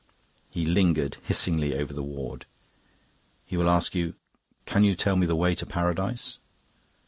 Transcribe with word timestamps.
He 0.49 0.65
lingered 0.65 1.17
hissingly 1.21 1.75
over 1.75 1.93
the 1.93 2.01
word. 2.01 2.47
"He 3.45 3.55
will 3.55 3.69
ask 3.69 3.93
you, 3.93 4.15
'Can 4.65 4.83
you 4.83 4.95
tell 4.95 5.15
me 5.15 5.27
the 5.27 5.35
way 5.35 5.53
to 5.53 5.65
Paradise? 5.67 6.39